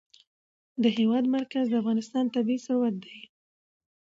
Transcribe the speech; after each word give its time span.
د 0.81 0.83
هېواد 0.97 1.23
مرکز 1.35 1.65
د 1.69 1.73
افغانستان 1.81 2.25
طبعي 2.35 2.57
ثروت 2.65 2.95
دی. 3.05 3.19